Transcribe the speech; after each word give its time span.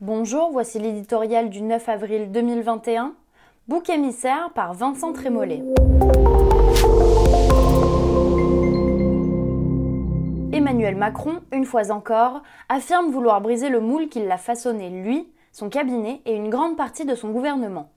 Bonjour, 0.00 0.52
voici 0.52 0.78
l'éditorial 0.78 1.50
du 1.50 1.60
9 1.60 1.88
avril 1.88 2.30
2021. 2.30 3.14
Bouc 3.66 3.90
émissaire 3.90 4.52
par 4.54 4.72
Vincent 4.72 5.12
Trémollet. 5.12 5.64
Emmanuel 10.52 10.94
Macron, 10.94 11.40
une 11.50 11.64
fois 11.64 11.90
encore, 11.90 12.44
affirme 12.68 13.10
vouloir 13.10 13.40
briser 13.40 13.70
le 13.70 13.80
moule 13.80 14.08
qu'il 14.08 14.28
l'a 14.28 14.38
façonné 14.38 14.88
lui, 14.88 15.32
son 15.50 15.68
cabinet 15.68 16.20
et 16.26 16.36
une 16.36 16.48
grande 16.48 16.76
partie 16.76 17.04
de 17.04 17.16
son 17.16 17.30
gouvernement. 17.30 17.90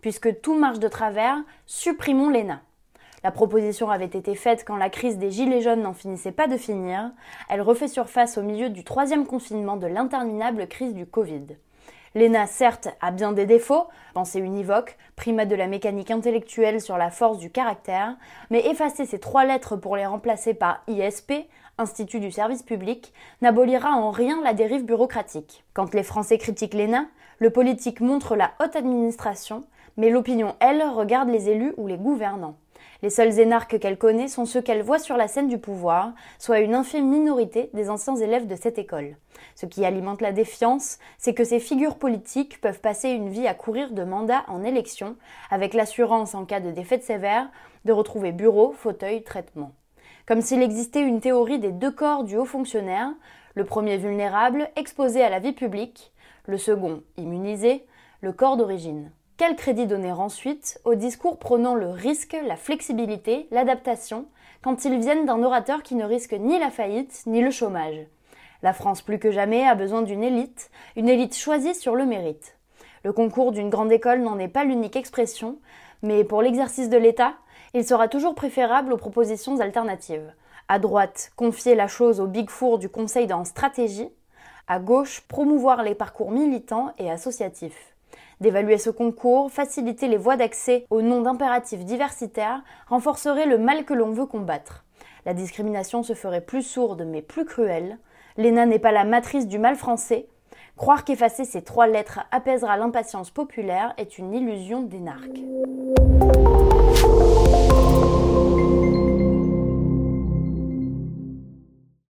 Puisque 0.00 0.40
tout 0.40 0.58
marche 0.58 0.80
de 0.80 0.88
travers, 0.88 1.36
supprimons 1.66 2.30
l'ENA. 2.30 2.62
La 3.24 3.30
proposition 3.30 3.88
avait 3.88 4.04
été 4.04 4.34
faite 4.34 4.64
quand 4.66 4.76
la 4.76 4.90
crise 4.90 5.16
des 5.16 5.30
Gilets 5.30 5.62
jaunes 5.62 5.80
n'en 5.80 5.94
finissait 5.94 6.30
pas 6.30 6.46
de 6.46 6.58
finir. 6.58 7.10
Elle 7.48 7.62
refait 7.62 7.88
surface 7.88 8.36
au 8.36 8.42
milieu 8.42 8.68
du 8.68 8.84
troisième 8.84 9.26
confinement 9.26 9.78
de 9.78 9.86
l'interminable 9.86 10.68
crise 10.68 10.92
du 10.92 11.06
Covid. 11.06 11.46
L'ENA, 12.14 12.46
certes, 12.46 12.88
a 13.00 13.10
bien 13.10 13.32
des 13.32 13.46
défauts, 13.46 13.88
pensée 14.12 14.40
univoque, 14.40 14.98
primat 15.16 15.46
de 15.46 15.56
la 15.56 15.66
mécanique 15.66 16.10
intellectuelle 16.10 16.82
sur 16.82 16.98
la 16.98 17.10
force 17.10 17.38
du 17.38 17.50
caractère, 17.50 18.14
mais 18.50 18.66
effacer 18.66 19.06
ces 19.06 19.18
trois 19.18 19.46
lettres 19.46 19.74
pour 19.74 19.96
les 19.96 20.06
remplacer 20.06 20.52
par 20.52 20.82
ISP, 20.86 21.32
Institut 21.76 22.20
du 22.20 22.30
service 22.30 22.62
public, 22.62 23.12
n'abolira 23.42 23.90
en 23.92 24.12
rien 24.12 24.40
la 24.44 24.54
dérive 24.54 24.84
bureaucratique. 24.84 25.64
Quand 25.72 25.92
les 25.92 26.04
Français 26.04 26.38
critiquent 26.38 26.74
l'ENA, 26.74 27.06
le 27.38 27.50
politique 27.50 28.00
montre 28.00 28.36
la 28.36 28.52
haute 28.60 28.76
administration, 28.76 29.64
mais 29.96 30.10
l'opinion, 30.10 30.54
elle, 30.60 30.82
regarde 30.82 31.30
les 31.30 31.48
élus 31.48 31.74
ou 31.76 31.88
les 31.88 31.96
gouvernants. 31.96 32.54
Les 33.04 33.10
seuls 33.10 33.38
énarques 33.38 33.78
qu'elle 33.78 33.98
connaît 33.98 34.28
sont 34.28 34.46
ceux 34.46 34.62
qu'elle 34.62 34.80
voit 34.80 34.98
sur 34.98 35.18
la 35.18 35.28
scène 35.28 35.48
du 35.48 35.58
pouvoir, 35.58 36.14
soit 36.38 36.60
une 36.60 36.74
infime 36.74 37.06
minorité 37.06 37.68
des 37.74 37.90
anciens 37.90 38.16
élèves 38.16 38.46
de 38.46 38.56
cette 38.56 38.78
école. 38.78 39.18
Ce 39.56 39.66
qui 39.66 39.84
alimente 39.84 40.22
la 40.22 40.32
défiance, 40.32 40.98
c'est 41.18 41.34
que 41.34 41.44
ces 41.44 41.60
figures 41.60 41.98
politiques 41.98 42.62
peuvent 42.62 42.80
passer 42.80 43.10
une 43.10 43.28
vie 43.28 43.46
à 43.46 43.52
courir 43.52 43.92
de 43.92 44.04
mandat 44.04 44.42
en 44.48 44.64
élection, 44.64 45.16
avec 45.50 45.74
l'assurance, 45.74 46.34
en 46.34 46.46
cas 46.46 46.60
de 46.60 46.70
défaite 46.70 47.04
sévère, 47.04 47.50
de 47.84 47.92
retrouver 47.92 48.32
bureau, 48.32 48.72
fauteuil, 48.72 49.22
traitement. 49.22 49.72
Comme 50.26 50.40
s'il 50.40 50.62
existait 50.62 51.02
une 51.02 51.20
théorie 51.20 51.58
des 51.58 51.72
deux 51.72 51.92
corps 51.92 52.24
du 52.24 52.38
haut 52.38 52.46
fonctionnaire, 52.46 53.10
le 53.54 53.66
premier 53.66 53.98
vulnérable, 53.98 54.70
exposé 54.76 55.22
à 55.22 55.28
la 55.28 55.40
vie 55.40 55.52
publique, 55.52 56.10
le 56.46 56.56
second, 56.56 57.02
immunisé, 57.18 57.84
le 58.22 58.32
corps 58.32 58.56
d'origine. 58.56 59.10
Quel 59.36 59.56
crédit 59.56 59.88
donner 59.88 60.12
ensuite 60.12 60.80
aux 60.84 60.94
discours 60.94 61.40
prônant 61.40 61.74
le 61.74 61.88
risque, 61.88 62.36
la 62.46 62.54
flexibilité, 62.54 63.48
l'adaptation, 63.50 64.26
quand 64.62 64.84
ils 64.84 65.00
viennent 65.00 65.26
d'un 65.26 65.42
orateur 65.42 65.82
qui 65.82 65.96
ne 65.96 66.04
risque 66.04 66.34
ni 66.34 66.56
la 66.56 66.70
faillite 66.70 67.24
ni 67.26 67.42
le 67.42 67.50
chômage? 67.50 68.06
La 68.62 68.72
France 68.72 69.02
plus 69.02 69.18
que 69.18 69.32
jamais 69.32 69.66
a 69.66 69.74
besoin 69.74 70.02
d'une 70.02 70.22
élite, 70.22 70.70
une 70.94 71.08
élite 71.08 71.36
choisie 71.36 71.74
sur 71.74 71.96
le 71.96 72.06
mérite. 72.06 72.56
Le 73.02 73.12
concours 73.12 73.50
d'une 73.50 73.70
grande 73.70 73.90
école 73.90 74.20
n'en 74.20 74.38
est 74.38 74.46
pas 74.46 74.62
l'unique 74.62 74.94
expression, 74.94 75.58
mais 76.02 76.22
pour 76.22 76.40
l'exercice 76.40 76.88
de 76.88 76.96
l'État, 76.96 77.34
il 77.74 77.84
sera 77.84 78.06
toujours 78.06 78.36
préférable 78.36 78.92
aux 78.92 78.98
propositions 78.98 79.58
alternatives. 79.58 80.32
À 80.68 80.78
droite, 80.78 81.32
confier 81.34 81.74
la 81.74 81.88
chose 81.88 82.20
au 82.20 82.28
Big 82.28 82.50
Four 82.50 82.78
du 82.78 82.88
Conseil 82.88 83.32
en 83.32 83.44
stratégie. 83.44 84.10
À 84.68 84.78
gauche, 84.78 85.22
promouvoir 85.22 85.82
les 85.82 85.96
parcours 85.96 86.30
militants 86.30 86.92
et 86.98 87.10
associatifs 87.10 87.93
d'évaluer 88.40 88.78
ce 88.78 88.90
concours, 88.90 89.50
faciliter 89.50 90.08
les 90.08 90.16
voies 90.16 90.36
d'accès 90.36 90.86
au 90.90 91.02
nom 91.02 91.22
d'impératifs 91.22 91.84
diversitaires, 91.84 92.62
renforcerait 92.88 93.46
le 93.46 93.58
mal 93.58 93.84
que 93.84 93.94
l'on 93.94 94.10
veut 94.10 94.26
combattre. 94.26 94.84
La 95.26 95.34
discrimination 95.34 96.02
se 96.02 96.12
ferait 96.14 96.40
plus 96.40 96.62
sourde 96.62 97.04
mais 97.06 97.22
plus 97.22 97.44
cruelle. 97.44 97.98
L'ENA 98.36 98.66
n'est 98.66 98.78
pas 98.78 98.92
la 98.92 99.04
matrice 99.04 99.46
du 99.46 99.58
mal 99.58 99.76
français. 99.76 100.26
Croire 100.76 101.04
qu'effacer 101.04 101.44
ces 101.44 101.62
trois 101.62 101.86
lettres 101.86 102.20
apaisera 102.32 102.76
l'impatience 102.76 103.30
populaire 103.30 103.94
est 103.96 104.18
une 104.18 104.34
illusion 104.34 104.82
d'énarque. 104.82 105.40